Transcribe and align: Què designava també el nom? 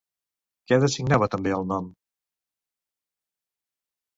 Què 0.69 0.79
designava 0.83 1.27
també 1.35 1.53
el 1.59 1.67
nom? 1.73 1.91